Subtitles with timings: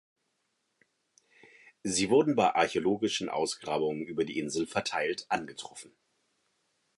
[1.83, 5.93] Sie wurden bei archäologischen Ausgrabungen über die Insel verteilt angetroffen.